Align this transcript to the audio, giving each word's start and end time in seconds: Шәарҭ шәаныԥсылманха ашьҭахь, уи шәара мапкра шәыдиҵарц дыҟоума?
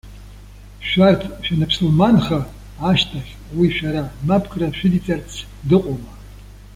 Шәарҭ 0.87 1.21
шәаныԥсылманха 1.45 2.39
ашьҭахь, 2.89 3.31
уи 3.57 3.67
шәара 3.75 4.03
мапкра 4.27 4.67
шәыдиҵарц 4.77 5.31
дыҟоума? 5.67 6.13